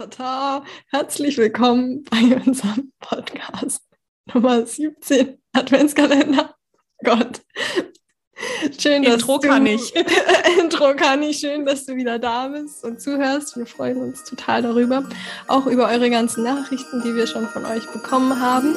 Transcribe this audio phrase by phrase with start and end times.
[0.00, 3.82] Tata, herzlich willkommen bei unserem Podcast
[4.32, 6.54] Nummer 17 Adventskalender.
[7.04, 7.42] Gott.
[8.78, 9.94] Schön, dass Intro du, kann ich.
[10.58, 11.40] Intro kann ich.
[11.40, 13.58] Schön, dass du wieder da bist und zuhörst.
[13.58, 15.06] Wir freuen uns total darüber.
[15.48, 18.74] Auch über eure ganzen Nachrichten, die wir schon von euch bekommen haben.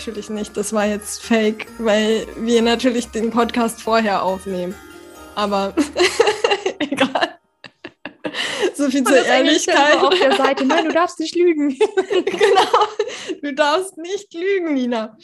[0.00, 0.56] Natürlich nicht.
[0.56, 4.74] Das war jetzt fake, weil wir natürlich den Podcast vorher aufnehmen.
[5.34, 5.74] Aber
[6.78, 7.38] egal.
[8.74, 9.96] So viel zur Ehrlichkeit.
[9.98, 10.64] auf der Seite.
[10.64, 11.68] Nein, du darfst nicht lügen.
[12.08, 13.42] genau.
[13.42, 15.18] Du darfst nicht lügen, Nina.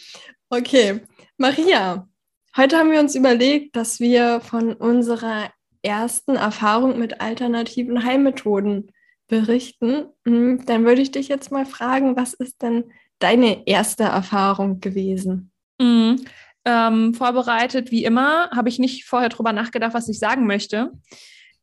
[0.50, 1.00] Okay,
[1.38, 2.06] Maria.
[2.54, 5.50] Heute haben wir uns überlegt, dass wir von unserer
[5.80, 8.92] ersten Erfahrung mit alternativen Heilmethoden
[9.26, 10.08] berichten.
[10.26, 15.50] Hm, Dann würde ich dich jetzt mal fragen, was ist denn deine erste Erfahrung gewesen?
[15.80, 16.24] Mhm.
[16.64, 20.90] Ähm, vorbereitet, wie immer, habe ich nicht vorher drüber nachgedacht, was ich sagen möchte.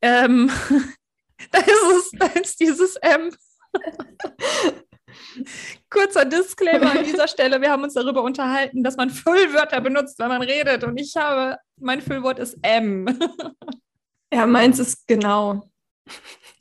[0.01, 0.49] Ähm,
[1.51, 3.29] da ist es, da ist dieses M.
[5.89, 7.61] Kurzer Disclaimer an dieser Stelle.
[7.61, 10.83] Wir haben uns darüber unterhalten, dass man Füllwörter benutzt, wenn man redet.
[10.83, 13.07] Und ich habe, mein Füllwort ist M.
[14.33, 15.69] Ja, meins ist genau.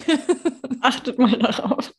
[0.81, 1.93] Achtet mal darauf.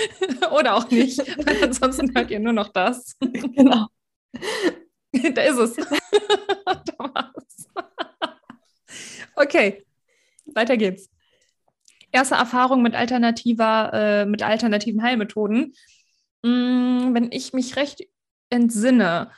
[0.56, 1.18] Oder auch nicht.
[1.18, 3.16] Weil ansonsten hört ihr nur noch das.
[3.54, 3.86] Genau.
[5.12, 5.76] Da ist es.
[5.76, 7.68] da war's.
[9.36, 9.84] Okay,
[10.46, 11.08] weiter geht's.
[12.10, 15.74] Erste Erfahrung mit alternativer, äh, mit alternativen Heilmethoden.
[16.42, 18.06] Mm, wenn ich mich recht
[18.50, 19.30] entsinne,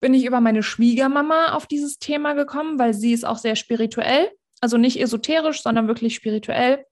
[0.00, 4.30] bin ich über meine Schwiegermama auf dieses Thema gekommen, weil sie ist auch sehr spirituell,
[4.60, 6.84] also nicht esoterisch, sondern wirklich spirituell.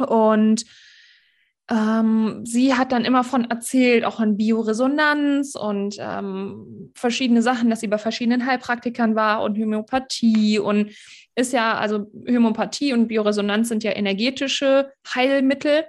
[0.00, 0.64] Und
[1.68, 7.80] ähm, sie hat dann immer von erzählt, auch an Bioresonanz und ähm, verschiedene Sachen, dass
[7.80, 10.92] sie bei verschiedenen Heilpraktikern war und Homöopathie und
[11.34, 15.86] ist ja, also Homöopathie und Bioresonanz sind ja energetische Heilmittel,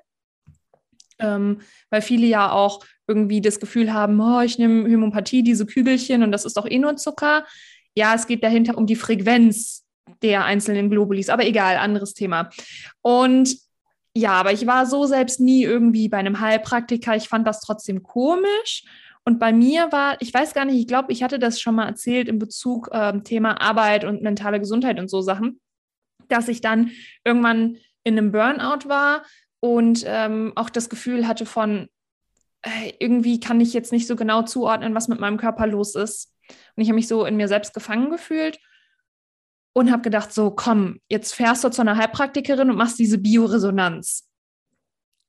[1.19, 1.59] ähm,
[1.91, 6.31] weil viele ja auch irgendwie das Gefühl haben, oh, ich nehme Homöopathie, diese Kügelchen und
[6.31, 7.45] das ist doch eh nur Zucker.
[7.95, 9.85] Ja, es geht dahinter um die Frequenz
[10.23, 12.49] der einzelnen Globulis, aber egal, anderes Thema.
[13.01, 13.66] Und
[14.17, 17.15] ja, aber ich war so selbst nie irgendwie bei einem Heilpraktiker.
[17.15, 18.83] Ich fand das trotzdem komisch.
[19.23, 21.85] Und bei mir war, ich weiß gar nicht, ich glaube, ich hatte das schon mal
[21.85, 25.59] erzählt in Bezug ähm, Thema Arbeit und mentale Gesundheit und so Sachen,
[26.29, 26.91] dass ich dann
[27.23, 29.23] irgendwann in einem Burnout war
[29.59, 31.87] und ähm, auch das Gefühl hatte von,
[32.63, 36.33] äh, irgendwie kann ich jetzt nicht so genau zuordnen, was mit meinem Körper los ist.
[36.75, 38.59] Und ich habe mich so in mir selbst gefangen gefühlt
[39.77, 44.27] und habe gedacht, so komm, jetzt fährst du zu einer Heilpraktikerin und machst diese Bioresonanz.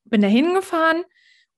[0.07, 1.05] Bin da hingefahren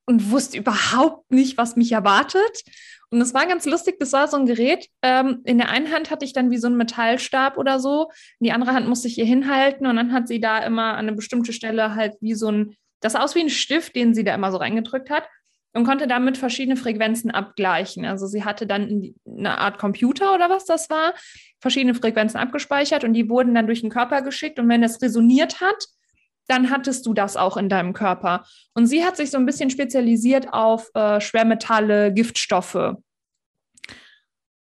[0.07, 2.65] und wusste überhaupt nicht, was mich erwartet.
[3.11, 4.89] Und es war ganz lustig, das war so ein Gerät.
[5.03, 8.47] Ähm, in der einen Hand hatte ich dann wie so einen Metallstab oder so, in
[8.47, 11.13] die andere Hand musste ich hier hinhalten und dann hat sie da immer an eine
[11.13, 14.35] bestimmte Stelle halt wie so ein, das sah aus wie ein Stift, den sie da
[14.35, 15.29] immer so reingedrückt hat
[15.73, 18.05] und konnte damit verschiedene Frequenzen abgleichen.
[18.05, 21.15] Also sie hatte dann eine Art Computer oder was das war,
[21.61, 25.61] verschiedene Frequenzen abgespeichert und die wurden dann durch den Körper geschickt und wenn das resoniert
[25.61, 25.87] hat,
[26.49, 28.45] dann hattest du das auch in deinem Körper.
[28.75, 32.97] Und sie hat sich so ein bisschen spezialisiert auf äh, Schwermetalle, Giftstoffe.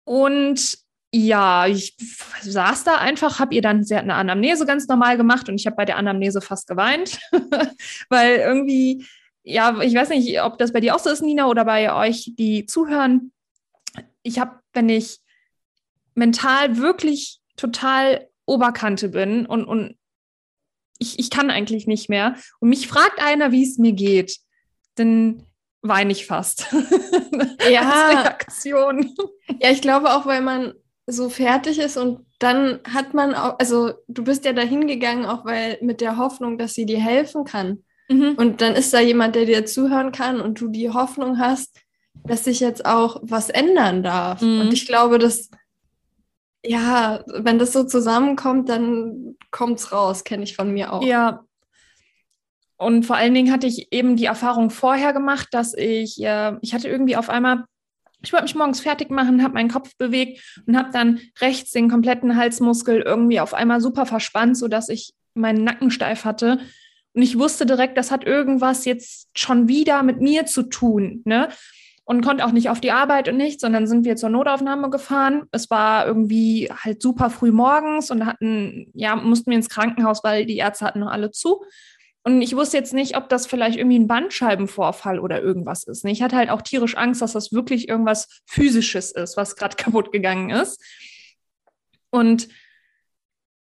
[0.04, 0.78] Und
[1.14, 1.96] ja, ich
[2.42, 5.66] saß da einfach, habe ihr dann, sie hat eine Anamnese ganz normal gemacht und ich
[5.66, 7.20] habe bei der Anamnese fast geweint,
[8.10, 9.06] weil irgendwie,
[9.48, 12.34] ja, ich weiß nicht, ob das bei dir auch so ist, Nina, oder bei euch,
[12.38, 13.32] die zuhören.
[14.22, 15.20] Ich habe, wenn ich
[16.16, 19.96] mental wirklich total Oberkante bin und, und
[21.00, 24.38] ich, ich kann eigentlich nicht mehr und mich fragt einer, wie es mir geht,
[24.96, 25.44] dann
[25.82, 26.68] weine ich fast.
[27.70, 27.82] Ja.
[27.82, 29.14] Als Reaktion.
[29.62, 30.74] Ja, ich glaube auch, weil man
[31.06, 35.44] so fertig ist und dann hat man auch, also du bist ja dahin gegangen, auch
[35.44, 37.84] weil mit der Hoffnung, dass sie dir helfen kann.
[38.10, 38.36] Mhm.
[38.38, 41.78] Und dann ist da jemand, der dir zuhören kann und du die Hoffnung hast,
[42.24, 44.42] dass sich jetzt auch was ändern darf.
[44.42, 44.62] Mhm.
[44.62, 45.50] Und ich glaube, dass,
[46.66, 51.04] ja, wenn das so zusammenkommt, dann kommt's raus, kenne ich von mir auch.
[51.04, 51.44] Ja.
[52.78, 56.74] Und vor allen Dingen hatte ich eben die Erfahrung vorher gemacht, dass ich, äh, ich
[56.74, 57.66] hatte irgendwie auf einmal,
[58.22, 61.90] ich wollte mich morgens fertig machen, habe meinen Kopf bewegt und habe dann rechts den
[61.90, 66.60] kompletten Halsmuskel irgendwie auf einmal super verspannt, sodass ich meinen Nacken steif hatte.
[67.14, 71.22] Und ich wusste direkt, das hat irgendwas jetzt schon wieder mit mir zu tun.
[71.26, 71.50] Ne?
[72.08, 75.44] und konnte auch nicht auf die Arbeit und nichts, sondern sind wir zur Notaufnahme gefahren.
[75.52, 80.46] Es war irgendwie halt super früh morgens und hatten, ja, mussten wir ins Krankenhaus, weil
[80.46, 81.66] die Ärzte hatten noch alle zu.
[82.24, 86.06] Und ich wusste jetzt nicht, ob das vielleicht irgendwie ein Bandscheibenvorfall oder irgendwas ist.
[86.06, 90.14] Ich hatte halt auch tierisch Angst, dass das wirklich irgendwas Physisches ist, was gerade kaputt
[90.14, 90.82] gegangen ist.
[92.10, 92.48] Und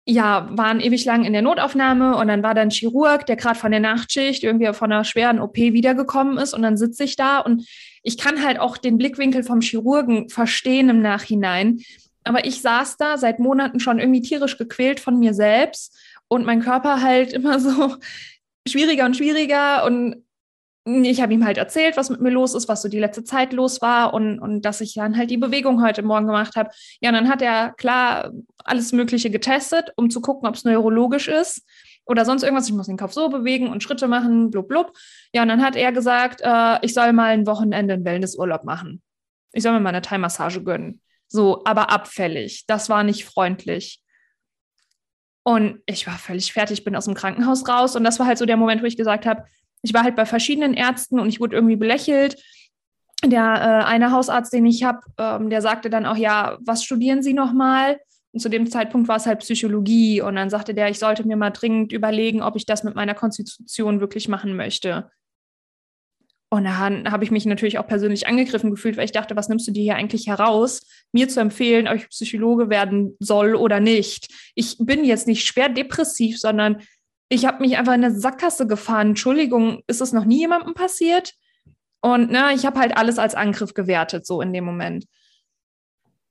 [0.06, 3.70] ja, waren ewig lang in der Notaufnahme und dann war dann Chirurg, der gerade von
[3.70, 7.66] der Nachtschicht irgendwie von einer schweren OP wiedergekommen ist und dann sitze ich da und
[8.02, 11.80] ich kann halt auch den Blickwinkel vom Chirurgen verstehen im Nachhinein.
[12.22, 15.96] Aber ich saß da seit Monaten schon irgendwie tierisch gequält von mir selbst
[16.28, 17.96] und mein Körper halt immer so
[18.68, 20.23] schwieriger und schwieriger und
[20.86, 23.54] ich habe ihm halt erzählt, was mit mir los ist, was so die letzte Zeit
[23.54, 26.70] los war und, und dass ich dann halt die Bewegung heute Morgen gemacht habe.
[27.00, 31.28] Ja, und dann hat er klar alles Mögliche getestet, um zu gucken, ob es neurologisch
[31.28, 31.66] ist
[32.04, 32.68] oder sonst irgendwas.
[32.68, 34.92] Ich muss den Kopf so bewegen und Schritte machen, blub, blub.
[35.32, 39.02] Ja, und dann hat er gesagt, äh, ich soll mal ein Wochenende einen Wellnessurlaub machen.
[39.52, 41.00] Ich soll mir mal eine Thai-Massage gönnen.
[41.28, 42.64] So, aber abfällig.
[42.66, 44.02] Das war nicht freundlich.
[45.44, 47.96] Und ich war völlig fertig, bin aus dem Krankenhaus raus.
[47.96, 49.44] Und das war halt so der Moment, wo ich gesagt habe,
[49.84, 52.42] ich war halt bei verschiedenen Ärzten und ich wurde irgendwie belächelt.
[53.22, 57.22] Der äh, eine Hausarzt, den ich habe, ähm, der sagte dann auch, ja, was studieren
[57.22, 58.00] Sie nochmal?
[58.32, 60.22] Und zu dem Zeitpunkt war es halt Psychologie.
[60.22, 63.14] Und dann sagte der, ich sollte mir mal dringend überlegen, ob ich das mit meiner
[63.14, 65.10] Konstitution wirklich machen möchte.
[66.50, 69.68] Und dann habe ich mich natürlich auch persönlich angegriffen gefühlt, weil ich dachte, was nimmst
[69.68, 70.80] du dir hier eigentlich heraus,
[71.12, 74.32] mir zu empfehlen, ob ich Psychologe werden soll oder nicht?
[74.54, 76.80] Ich bin jetzt nicht schwer depressiv, sondern
[77.34, 79.08] ich habe mich einfach in eine Sackgasse gefahren.
[79.08, 81.34] Entschuldigung, ist das noch nie jemandem passiert?
[82.00, 85.06] Und ne, ich habe halt alles als Angriff gewertet, so in dem Moment.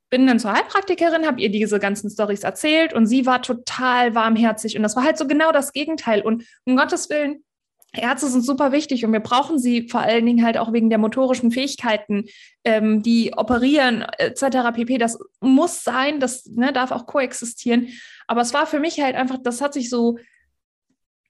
[0.09, 4.77] Bin dann zur Heilpraktikerin, habe ihr diese ganzen Stories erzählt und sie war total warmherzig.
[4.77, 6.21] Und das war halt so genau das Gegenteil.
[6.21, 7.43] Und um Gottes Willen,
[7.95, 10.97] Ärzte sind super wichtig und wir brauchen sie vor allen Dingen halt auch wegen der
[10.97, 12.25] motorischen Fähigkeiten,
[12.63, 14.73] ähm, die operieren etc.
[14.73, 14.97] pp.
[14.97, 17.89] Das muss sein, das ne, darf auch koexistieren.
[18.27, 20.17] Aber es war für mich halt einfach, das hat sich so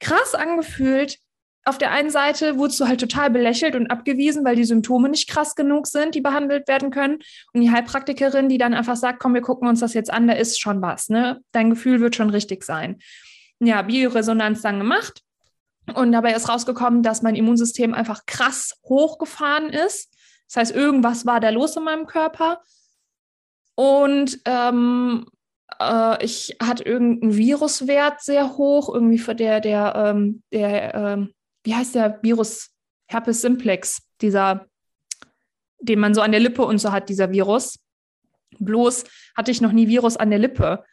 [0.03, 1.17] krass angefühlt.
[1.65, 5.29] Auf der einen Seite wurdest du halt total belächelt und abgewiesen, weil die Symptome nicht
[5.29, 7.19] krass genug sind, die behandelt werden können.
[7.53, 10.33] Und die Heilpraktikerin, die dann einfach sagt, komm, wir gucken uns das jetzt an, da
[10.33, 11.39] ist schon was, ne?
[11.53, 12.99] Dein Gefühl wird schon richtig sein.
[13.59, 15.21] Ja, Bioresonanz dann gemacht.
[15.93, 20.13] Und dabei ist rausgekommen, dass mein Immunsystem einfach krass hochgefahren ist.
[20.47, 22.61] Das heißt, irgendwas war da los in meinem Körper.
[23.75, 25.27] Und ähm,
[25.79, 31.33] äh, ich hatte irgendeinen Viruswert sehr hoch, irgendwie für der, der, ähm, der, ähm,
[31.63, 32.69] wie heißt der Virus?
[33.07, 34.65] Herpes simplex, dieser,
[35.79, 37.79] den man so an der Lippe und so hat, dieser Virus.
[38.59, 39.03] Bloß
[39.35, 40.83] hatte ich noch nie Virus an der Lippe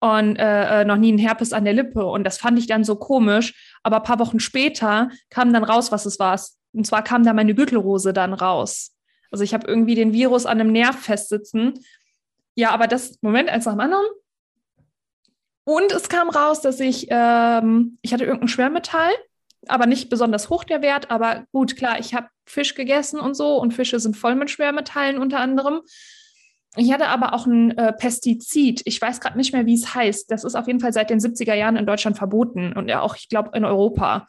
[0.00, 2.04] und äh, äh noch nie einen Herpes an der Lippe.
[2.04, 3.76] Und das fand ich dann so komisch.
[3.82, 6.40] Aber ein paar Wochen später kam dann raus, was es war.
[6.72, 8.96] Und zwar kam da meine Gürtelrose dann raus.
[9.30, 11.74] Also ich habe irgendwie den Virus an einem Nerv festsitzen
[12.54, 14.06] ja, aber das Moment eins nach dem anderen.
[15.64, 19.12] Und es kam raus, dass ich, ähm, ich hatte irgendein Schwermetall,
[19.66, 21.10] aber nicht besonders hoch der Wert.
[21.10, 25.18] Aber gut, klar, ich habe Fisch gegessen und so und Fische sind voll mit Schwermetallen
[25.18, 25.80] unter anderem.
[26.76, 28.82] Ich hatte aber auch ein äh, Pestizid.
[28.84, 30.30] Ich weiß gerade nicht mehr, wie es heißt.
[30.30, 33.16] Das ist auf jeden Fall seit den 70er Jahren in Deutschland verboten und ja auch,
[33.16, 34.28] ich glaube, in Europa.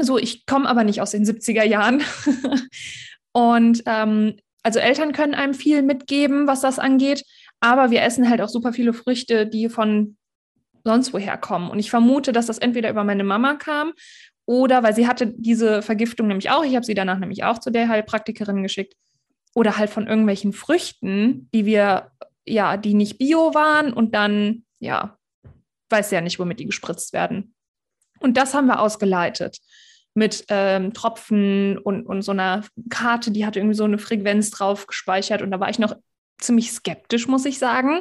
[0.00, 2.02] So, ich komme aber nicht aus den 70er Jahren.
[3.32, 7.24] und ähm, also Eltern können einem viel mitgeben, was das angeht,
[7.60, 10.16] aber wir essen halt auch super viele Früchte, die von
[10.84, 11.70] sonst woher kommen.
[11.70, 13.92] Und ich vermute, dass das entweder über meine Mama kam
[14.46, 17.70] oder weil sie hatte diese Vergiftung nämlich auch, ich habe sie danach nämlich auch zu
[17.70, 18.94] der Heilpraktikerin geschickt,
[19.54, 22.12] oder halt von irgendwelchen Früchten, die wir,
[22.46, 25.18] ja, die nicht bio waren und dann, ja,
[25.90, 27.54] weiß ja nicht, womit die gespritzt werden.
[28.20, 29.58] Und das haben wir ausgeleitet
[30.14, 34.86] mit ähm, Tropfen und, und so einer Karte, die hatte irgendwie so eine Frequenz drauf
[34.86, 35.42] gespeichert.
[35.42, 35.96] Und da war ich noch
[36.38, 38.00] ziemlich skeptisch, muss ich sagen.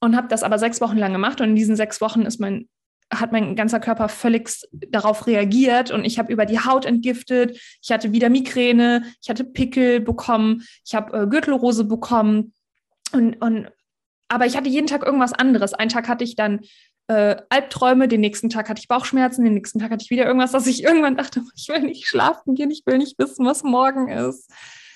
[0.00, 1.40] Und habe das aber sechs Wochen lang gemacht.
[1.40, 2.68] Und in diesen sechs Wochen ist mein,
[3.12, 5.90] hat mein ganzer Körper völlig darauf reagiert.
[5.90, 7.58] Und ich habe über die Haut entgiftet.
[7.80, 9.04] Ich hatte wieder Migräne.
[9.22, 10.66] Ich hatte Pickel bekommen.
[10.84, 12.52] Ich habe äh, Gürtelrose bekommen.
[13.12, 13.70] Und, und
[14.28, 15.74] aber ich hatte jeden Tag irgendwas anderes.
[15.74, 16.60] Einen Tag hatte ich dann
[17.08, 20.52] äh, Albträume, den nächsten Tag hatte ich Bauchschmerzen, den nächsten Tag hatte ich wieder irgendwas,
[20.52, 24.08] dass ich irgendwann dachte, ich will nicht schlafen gehen, ich will nicht wissen, was morgen
[24.08, 24.50] ist.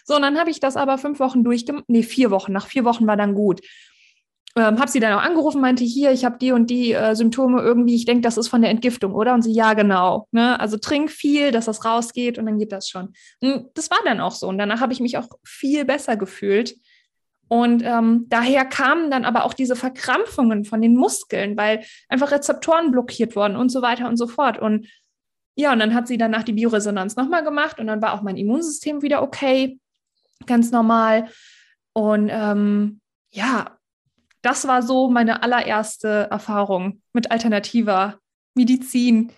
[0.04, 2.84] So, und dann habe ich das aber fünf Wochen durchgemacht, nee, vier Wochen, nach vier
[2.84, 3.60] Wochen war dann gut.
[4.58, 7.60] Ähm, habe sie dann auch angerufen, meinte, hier, ich habe die und die äh, Symptome
[7.60, 9.34] irgendwie, ich denke, das ist von der Entgiftung, oder?
[9.34, 10.28] Und sie, ja, genau.
[10.30, 10.58] Ne?
[10.58, 13.12] Also trink viel, dass das rausgeht und dann geht das schon.
[13.42, 14.48] Und das war dann auch so.
[14.48, 16.74] Und danach habe ich mich auch viel besser gefühlt.
[17.48, 22.90] Und ähm, daher kamen dann aber auch diese Verkrampfungen von den Muskeln, weil einfach Rezeptoren
[22.90, 24.58] blockiert wurden und so weiter und so fort.
[24.58, 24.88] Und
[25.54, 28.36] ja, und dann hat sie danach die Bioresonanz nochmal gemacht und dann war auch mein
[28.36, 29.78] Immunsystem wieder okay,
[30.46, 31.28] ganz normal.
[31.92, 33.00] Und ähm,
[33.30, 33.78] ja,
[34.42, 38.18] das war so meine allererste Erfahrung mit alternativer
[38.54, 39.32] Medizin.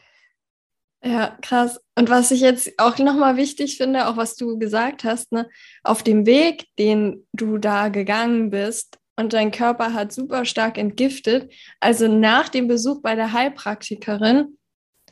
[1.02, 1.80] Ja, krass.
[1.96, 5.48] Und was ich jetzt auch nochmal wichtig finde, auch was du gesagt hast, ne,
[5.84, 11.52] auf dem Weg, den du da gegangen bist und dein Körper hat super stark entgiftet,
[11.80, 14.58] also nach dem Besuch bei der Heilpraktikerin,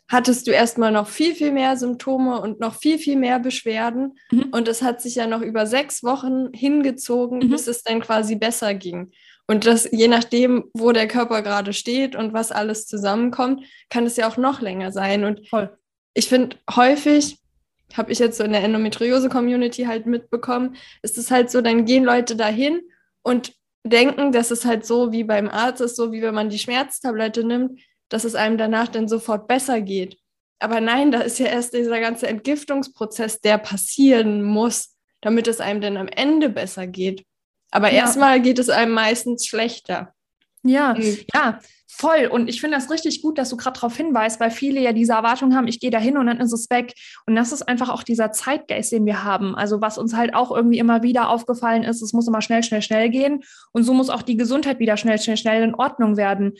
[0.08, 4.18] hattest du erstmal noch viel, viel mehr Symptome und noch viel, viel mehr Beschwerden.
[4.30, 4.48] Mhm.
[4.52, 7.50] Und es hat sich ja noch über sechs Wochen hingezogen, mhm.
[7.50, 9.10] bis es dann quasi besser ging.
[9.48, 14.16] Und das, je nachdem, wo der Körper gerade steht und was alles zusammenkommt, kann es
[14.16, 15.24] ja auch noch länger sein.
[15.24, 15.76] Und Voll.
[16.14, 17.38] ich finde, häufig
[17.94, 22.04] habe ich jetzt so in der Endometriose-Community halt mitbekommen, ist es halt so, dann gehen
[22.04, 22.80] Leute dahin
[23.22, 23.52] und
[23.84, 27.44] denken, dass es halt so wie beim Arzt ist, so wie wenn man die Schmerztablette
[27.44, 30.18] nimmt, dass es einem danach dann sofort besser geht.
[30.58, 35.80] Aber nein, da ist ja erst dieser ganze Entgiftungsprozess, der passieren muss, damit es einem
[35.80, 37.24] dann am Ende besser geht.
[37.70, 37.98] Aber ja.
[37.98, 40.14] erstmal geht es einem meistens schlechter.
[40.62, 41.18] Ja, mhm.
[41.34, 42.26] ja, voll.
[42.26, 45.12] Und ich finde das richtig gut, dass du gerade darauf hinweist, weil viele ja diese
[45.12, 46.94] Erwartung haben, ich gehe da hin und dann ist es weg.
[47.26, 49.54] Und das ist einfach auch dieser Zeitgeist, den wir haben.
[49.54, 52.82] Also was uns halt auch irgendwie immer wieder aufgefallen ist, es muss immer schnell, schnell,
[52.82, 53.42] schnell gehen.
[53.72, 56.54] Und so muss auch die Gesundheit wieder schnell, schnell, schnell in Ordnung werden.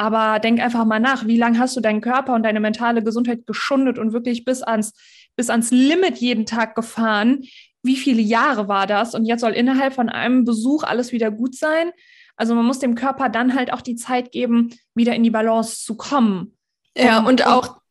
[0.00, 3.46] Aber denk einfach mal nach, wie lange hast du deinen Körper und deine mentale Gesundheit
[3.46, 4.94] geschundet und wirklich bis ans,
[5.36, 7.42] bis ans Limit jeden Tag gefahren?
[7.82, 9.14] Wie viele Jahre war das?
[9.14, 11.90] Und jetzt soll innerhalb von einem Besuch alles wieder gut sein?
[12.34, 15.84] Also man muss dem Körper dann halt auch die Zeit geben, wieder in die Balance
[15.84, 16.56] zu kommen.
[16.96, 17.82] Ja, und, und auch.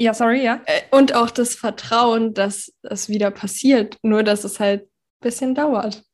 [0.00, 0.60] Ja, sorry, ja.
[0.66, 4.88] Äh, und auch das Vertrauen, dass es wieder passiert, nur dass es halt ein
[5.20, 6.04] bisschen dauert.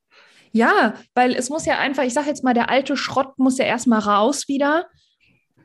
[0.55, 3.65] Ja, weil es muss ja einfach, ich sage jetzt mal, der alte Schrott muss ja
[3.65, 4.87] erstmal raus wieder.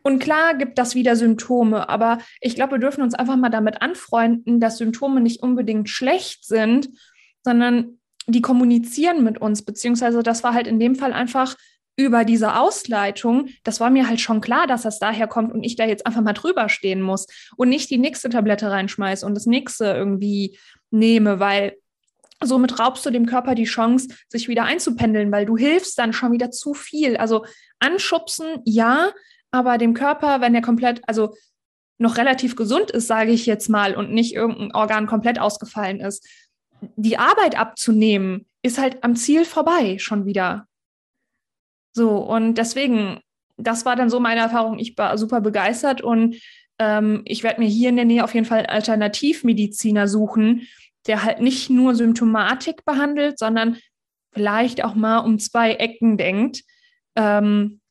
[0.01, 3.84] Und klar gibt das wieder Symptome, aber ich glaube, wir dürfen uns einfach mal damit
[3.84, 6.89] anfreunden, dass Symptome nicht unbedingt schlecht sind,
[7.43, 11.55] sondern die kommunizieren mit uns, beziehungsweise das war halt in dem Fall einfach
[11.96, 15.75] über diese Ausleitung, das war mir halt schon klar, dass das daher kommt und ich
[15.75, 17.27] da jetzt einfach mal drüber stehen muss
[17.58, 20.58] und nicht die nächste Tablette reinschmeiße und das nächste irgendwie
[20.89, 21.74] nehme, weil
[22.41, 26.31] Somit raubst du dem Körper die Chance, sich wieder einzupendeln, weil du hilfst dann schon
[26.31, 27.17] wieder zu viel.
[27.17, 27.46] Also
[27.79, 29.12] anschubsen, ja,
[29.51, 31.36] aber dem Körper, wenn er komplett, also
[31.98, 36.25] noch relativ gesund ist, sage ich jetzt mal, und nicht irgendein Organ komplett ausgefallen ist,
[36.96, 40.65] die Arbeit abzunehmen, ist halt am Ziel vorbei schon wieder.
[41.93, 43.19] So, und deswegen,
[43.58, 44.79] das war dann so meine Erfahrung.
[44.79, 46.38] Ich war super begeistert und
[46.77, 50.67] ähm, ich werde mir hier in der Nähe auf jeden Fall Alternativmediziner suchen,
[51.09, 53.79] der halt nicht nur Symptomatik behandelt, sondern
[54.31, 56.63] vielleicht auch mal um zwei Ecken denkt.
[57.15, 57.81] Ähm,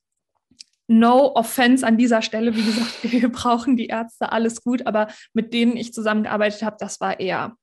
[0.87, 5.53] no offense an dieser Stelle, wie gesagt, wir brauchen die Ärzte, alles gut, aber mit
[5.53, 7.57] denen ich zusammengearbeitet habe, das war eher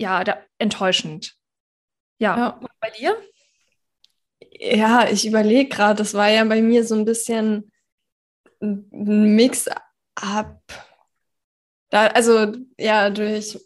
[0.00, 1.34] ja, da, enttäuschend.
[2.20, 2.38] Ja.
[2.38, 2.48] ja.
[2.50, 3.20] Und bei dir?
[4.52, 7.72] Ja, ich überlege gerade, das war ja bei mir so ein bisschen
[8.60, 10.62] ein Mix-up.
[11.90, 13.58] also ja, durch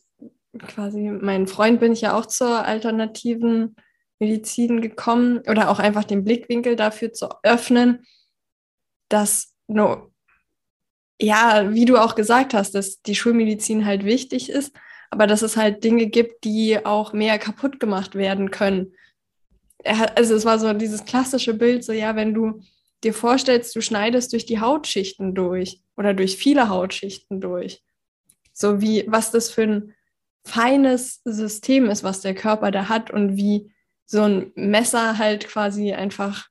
[0.59, 3.77] quasi meinen Freund bin ich ja auch zur alternativen
[4.19, 8.05] Medizin gekommen oder auch einfach den Blickwinkel dafür zu öffnen,
[9.09, 10.13] dass no,
[11.21, 14.75] ja, wie du auch gesagt hast, dass die Schulmedizin halt wichtig ist,
[15.11, 18.95] aber dass es halt Dinge gibt, die auch mehr kaputt gemacht werden können.
[19.85, 22.61] Also es war so dieses klassische Bild, so ja, wenn du
[23.05, 27.83] dir vorstellst, du schneidest durch die Hautschichten durch oder durch viele Hautschichten durch.
[28.53, 29.95] So wie, was das für ein
[30.45, 33.73] feines System ist, was der Körper da hat und wie
[34.07, 36.49] so ein Messer halt quasi einfach,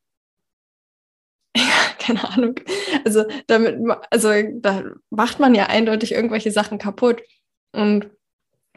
[1.99, 2.55] keine Ahnung,
[3.05, 3.79] also damit,
[4.09, 7.21] also da macht man ja eindeutig irgendwelche Sachen kaputt.
[7.73, 8.09] Und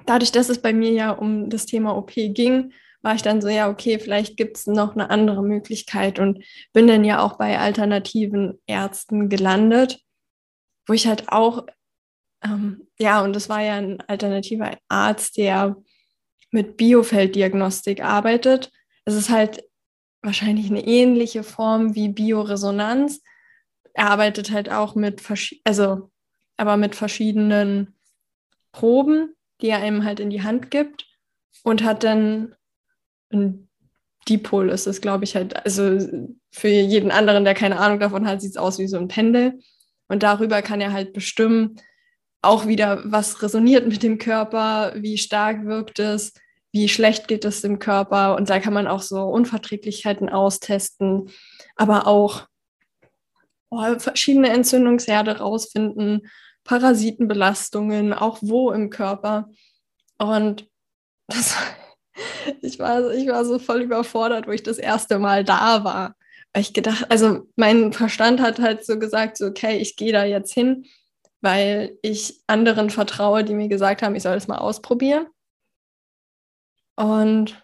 [0.06, 3.48] dadurch, dass es bei mir ja um das Thema OP ging, war ich dann so,
[3.48, 6.42] ja, okay, vielleicht gibt es noch eine andere Möglichkeit und
[6.72, 10.00] bin dann ja auch bei alternativen Ärzten gelandet,
[10.86, 11.66] wo ich halt auch
[12.44, 15.76] ähm, ja, und das war ja ein alternativer Arzt, der
[16.50, 18.70] mit Biofelddiagnostik arbeitet.
[19.04, 19.64] Es ist halt
[20.22, 23.22] wahrscheinlich eine ähnliche Form wie Bioresonanz.
[23.92, 25.22] Er arbeitet halt auch mit,
[25.64, 26.10] also,
[26.56, 27.98] aber mit verschiedenen
[28.72, 31.06] Proben, die er einem halt in die Hand gibt
[31.62, 32.54] und hat dann
[33.32, 33.68] ein
[34.28, 35.98] Dipol ist es, glaube ich, halt, also
[36.50, 39.60] für jeden anderen, der keine Ahnung davon hat, sieht es aus wie so ein Pendel.
[40.08, 41.78] Und darüber kann er halt bestimmen,
[42.44, 46.32] auch wieder, was resoniert mit dem Körper, wie stark wirkt es,
[46.72, 48.36] wie schlecht geht es dem Körper.
[48.36, 51.30] Und da kann man auch so Unverträglichkeiten austesten,
[51.76, 52.46] aber auch
[53.70, 56.28] oh, verschiedene Entzündungsherde rausfinden,
[56.64, 59.50] Parasitenbelastungen, auch wo im Körper.
[60.18, 60.68] Und
[61.28, 61.56] das,
[62.62, 66.16] ich, war, ich war so voll überfordert, wo ich das erste Mal da war.
[66.52, 70.24] Weil ich gedacht, also mein Verstand hat halt so gesagt, so, okay, ich gehe da
[70.24, 70.86] jetzt hin
[71.44, 75.26] weil ich anderen vertraue, die mir gesagt haben, ich soll das mal ausprobieren.
[76.96, 77.62] Und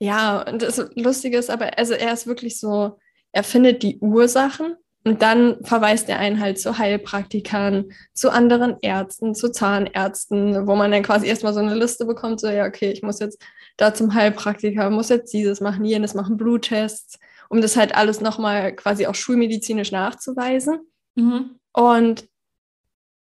[0.00, 2.98] ja, und das Lustige ist aber, also er ist wirklich so,
[3.30, 4.74] er findet die Ursachen
[5.04, 10.90] und dann verweist er einen halt zu Heilpraktikern, zu anderen Ärzten, zu Zahnärzten, wo man
[10.90, 13.40] dann quasi erstmal so eine Liste bekommt, so ja, okay, ich muss jetzt
[13.76, 18.74] da zum Heilpraktiker, muss jetzt dieses machen, jenes machen, Bluttests, um das halt alles nochmal
[18.74, 20.80] quasi auch schulmedizinisch nachzuweisen.
[21.14, 21.60] Mhm.
[21.76, 22.28] Und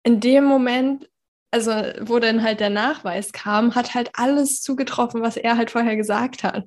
[0.02, 1.10] in dem Moment
[1.50, 5.96] also wo dann halt der Nachweis kam, hat halt alles zugetroffen, was er halt vorher
[5.96, 6.64] gesagt hat.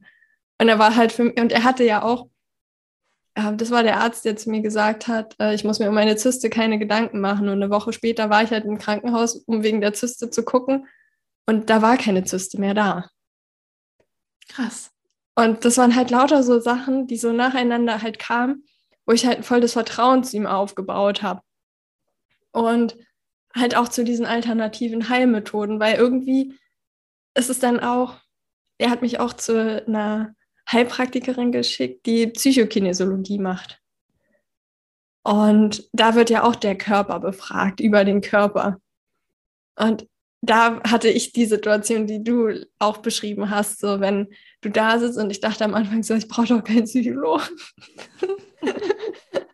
[0.59, 2.27] Und er war halt für mich, und er hatte ja auch,
[3.35, 5.95] äh, das war der Arzt, der zu mir gesagt hat, äh, ich muss mir um
[5.95, 7.47] meine Zyste keine Gedanken machen.
[7.47, 10.87] Und eine Woche später war ich halt im Krankenhaus, um wegen der Zyste zu gucken.
[11.45, 13.09] Und da war keine Zyste mehr da.
[14.49, 14.91] Krass.
[15.35, 18.65] Und das waren halt lauter so Sachen, die so nacheinander halt kamen,
[19.05, 21.41] wo ich halt voll das Vertrauen zu ihm aufgebaut habe.
[22.53, 22.95] Und
[23.53, 26.57] halt auch zu diesen alternativen Heilmethoden, weil irgendwie
[27.35, 28.17] ist es dann auch,
[28.77, 30.35] er hat mich auch zu einer
[30.71, 33.79] Heilpraktikerin geschickt, die Psychokinesiologie macht.
[35.23, 38.79] Und da wird ja auch der Körper befragt, über den Körper.
[39.75, 40.07] Und
[40.41, 44.27] da hatte ich die Situation, die du auch beschrieben hast, so wenn
[44.61, 47.47] du da sitzt und ich dachte am Anfang so, ich brauche doch keinen Psychologen.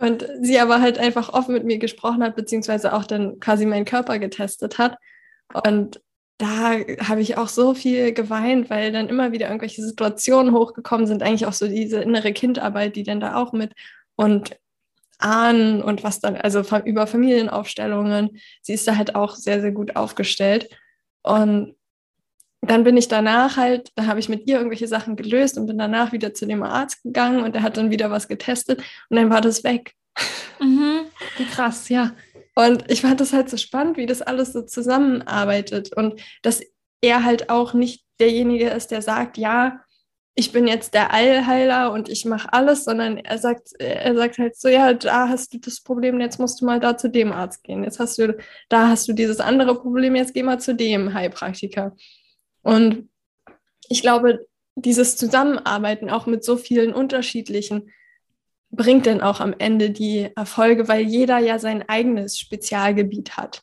[0.00, 3.84] Und sie aber halt einfach offen mit mir gesprochen hat, beziehungsweise auch dann quasi meinen
[3.84, 4.96] Körper getestet hat.
[5.64, 6.00] Und
[6.38, 11.22] da habe ich auch so viel geweint, weil dann immer wieder irgendwelche Situationen hochgekommen sind,
[11.22, 13.72] eigentlich auch so diese innere Kindarbeit, die dann da auch mit
[14.14, 14.56] und
[15.18, 19.96] Ahnen und was dann, also über Familienaufstellungen, sie ist da halt auch sehr, sehr gut
[19.96, 20.68] aufgestellt.
[21.22, 21.74] Und
[22.60, 25.78] dann bin ich danach halt, da habe ich mit ihr irgendwelche Sachen gelöst und bin
[25.78, 29.30] danach wieder zu dem Arzt gegangen und der hat dann wieder was getestet und dann
[29.30, 29.94] war das weg.
[30.60, 31.06] Mhm,
[31.52, 32.12] krass, ja.
[32.54, 36.60] Und ich fand das halt so spannend, wie das alles so zusammenarbeitet und dass
[37.00, 39.80] er halt auch nicht derjenige ist, der sagt, ja,
[40.34, 44.56] ich bin jetzt der Allheiler und ich mache alles, sondern er sagt, er sagt halt
[44.56, 47.64] so, ja, da hast du das Problem, jetzt musst du mal da zu dem Arzt
[47.64, 47.82] gehen.
[47.82, 48.36] Jetzt hast du,
[48.68, 51.96] da hast du dieses andere Problem, jetzt geh mal zu dem Heilpraktiker.
[52.62, 53.08] Und
[53.88, 57.90] ich glaube, dieses Zusammenarbeiten auch mit so vielen unterschiedlichen
[58.70, 63.62] bringt dann auch am Ende die Erfolge, weil jeder ja sein eigenes Spezialgebiet hat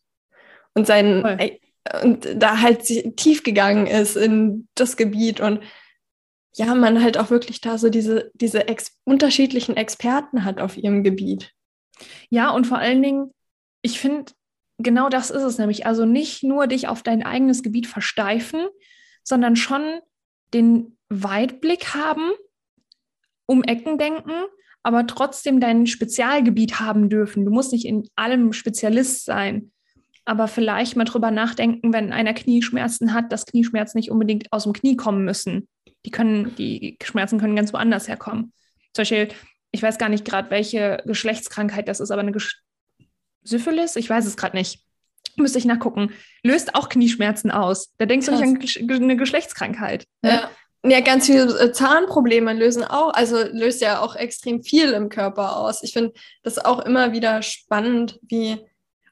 [0.73, 1.59] und sein Voll.
[2.03, 2.83] und da halt
[3.15, 5.61] tief gegangen ist in das Gebiet und
[6.55, 11.03] ja, man halt auch wirklich da so diese, diese ex unterschiedlichen Experten hat auf ihrem
[11.03, 11.51] Gebiet.
[12.29, 13.31] Ja, und vor allen Dingen,
[13.81, 14.31] ich finde,
[14.77, 15.85] genau das ist es nämlich.
[15.85, 18.67] Also nicht nur dich auf dein eigenes Gebiet versteifen,
[19.23, 19.99] sondern schon
[20.53, 22.31] den Weitblick haben,
[23.45, 24.33] um Ecken denken,
[24.83, 27.45] aber trotzdem dein Spezialgebiet haben dürfen.
[27.45, 29.71] Du musst nicht in allem Spezialist sein,
[30.25, 34.73] aber vielleicht mal drüber nachdenken, wenn einer Knieschmerzen hat, dass Knieschmerzen nicht unbedingt aus dem
[34.73, 35.67] Knie kommen müssen.
[36.05, 38.53] Die können, die Schmerzen können ganz woanders herkommen.
[38.93, 39.29] Zum Beispiel,
[39.71, 42.64] ich weiß gar nicht gerade, welche Geschlechtskrankheit das ist, aber eine Gesch
[43.45, 44.81] Syphilis, ich weiß es gerade nicht.
[45.37, 46.11] Müsste ich nachgucken.
[46.43, 47.93] Löst auch Knieschmerzen aus.
[47.97, 48.39] Da denkst Krass.
[48.39, 50.05] du nicht an eine Geschlechtskrankheit.
[50.21, 50.31] Ne?
[50.31, 50.51] Ja.
[50.87, 55.57] Ja, ganz viele äh, Zahnprobleme lösen auch, also löst ja auch extrem viel im Körper
[55.57, 55.81] aus.
[55.81, 58.57] Ich finde das auch immer wieder spannend, wie,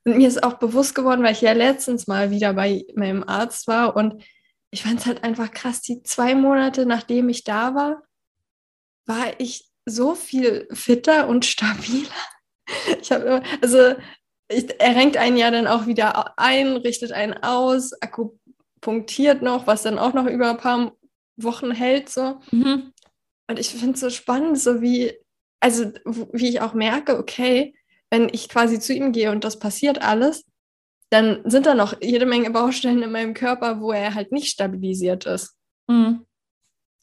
[0.03, 3.67] und mir ist auch bewusst geworden, weil ich ja letztens mal wieder bei meinem Arzt
[3.67, 4.23] war und
[4.69, 8.03] ich fand es halt einfach krass, die zwei Monate, nachdem ich da war,
[9.05, 12.09] war ich so viel fitter und stabiler.
[13.01, 13.93] Ich habe, also
[14.49, 19.99] er renkt einen ja dann auch wieder ein, richtet einen aus, akupunktiert noch, was dann
[19.99, 20.93] auch noch über ein paar
[21.37, 22.09] Wochen hält.
[22.09, 22.39] So.
[22.51, 22.93] Mhm.
[23.49, 25.13] Und ich finde es so spannend, so wie,
[25.59, 25.91] also
[26.31, 27.73] wie ich auch merke, okay,
[28.09, 30.45] wenn ich quasi zu ihm gehe und das passiert alles,
[31.09, 35.25] dann sind da noch jede Menge Baustellen in meinem Körper, wo er halt nicht stabilisiert
[35.25, 35.55] ist.
[35.87, 36.25] Mhm.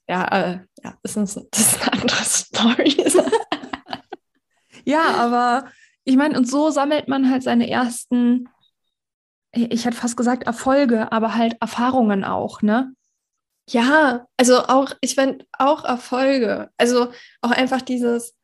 [0.09, 2.97] Ja, äh, ja, das ist, das ist eine andere Story.
[4.85, 5.71] ja, aber
[6.11, 8.49] ich meine, und so sammelt man halt seine ersten,
[9.53, 12.93] ich hätte fast gesagt Erfolge, aber halt Erfahrungen auch, ne?
[13.69, 16.69] Ja, also auch, ich finde auch Erfolge.
[16.77, 18.35] Also auch einfach dieses,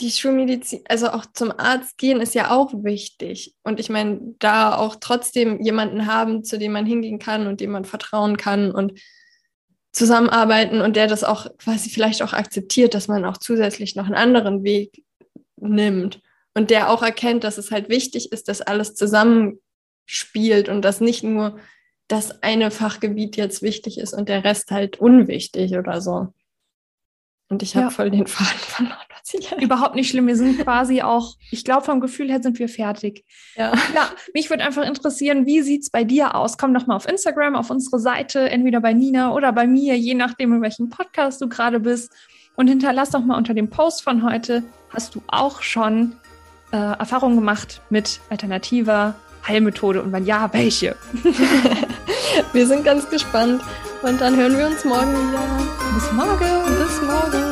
[0.00, 3.54] die Schulmedizin, also auch zum Arzt gehen ist ja auch wichtig.
[3.62, 7.70] Und ich meine, da auch trotzdem jemanden haben, zu dem man hingehen kann und dem
[7.70, 9.00] man vertrauen kann und
[9.92, 14.16] zusammenarbeiten und der das auch quasi vielleicht auch akzeptiert, dass man auch zusätzlich noch einen
[14.16, 15.03] anderen Weg
[15.68, 16.20] nimmt
[16.54, 21.24] und der auch erkennt, dass es halt wichtig ist, dass alles zusammenspielt und dass nicht
[21.24, 21.58] nur
[22.08, 26.32] das eine Fachgebiet jetzt wichtig ist und der Rest halt unwichtig oder so.
[27.48, 27.90] Und ich habe ja.
[27.90, 28.98] voll den Faden verloren.
[29.60, 30.26] Überhaupt nicht schlimm.
[30.26, 33.24] Wir sind quasi auch, ich glaube, vom Gefühl her sind wir fertig.
[33.54, 33.72] Ja.
[33.94, 36.58] ja mich würde einfach interessieren, wie sieht es bei dir aus?
[36.58, 40.14] Komm doch mal auf Instagram, auf unsere Seite, entweder bei Nina oder bei mir, je
[40.14, 42.12] nachdem, in welchem Podcast du gerade bist.
[42.56, 46.12] Und hinterlass doch mal unter dem Post von heute, hast du auch schon
[46.72, 49.14] äh, Erfahrungen gemacht mit alternativer
[49.46, 50.96] Heilmethode und wenn ja, welche?
[52.52, 53.62] wir sind ganz gespannt
[54.02, 55.42] und dann hören wir uns morgen wieder.
[55.94, 56.38] Bis morgen.
[56.78, 57.43] Bis morgen.